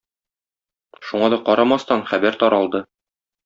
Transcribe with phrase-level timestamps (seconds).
[1.11, 2.87] Шуңа да карамастан хәбәр таралды.